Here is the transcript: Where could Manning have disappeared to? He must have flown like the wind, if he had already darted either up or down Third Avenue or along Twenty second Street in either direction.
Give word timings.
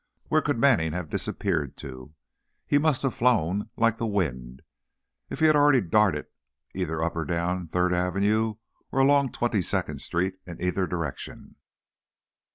Where 0.29 0.41
could 0.41 0.57
Manning 0.57 0.93
have 0.93 1.11
disappeared 1.11 1.77
to? 1.77 2.15
He 2.65 2.79
must 2.79 3.03
have 3.03 3.13
flown 3.13 3.69
like 3.77 3.97
the 3.97 4.07
wind, 4.07 4.63
if 5.29 5.41
he 5.41 5.45
had 5.45 5.55
already 5.55 5.79
darted 5.79 6.25
either 6.73 7.03
up 7.03 7.15
or 7.15 7.23
down 7.23 7.67
Third 7.67 7.93
Avenue 7.93 8.55
or 8.91 8.97
along 8.99 9.31
Twenty 9.31 9.61
second 9.61 10.01
Street 10.01 10.37
in 10.47 10.59
either 10.59 10.87
direction. 10.87 11.57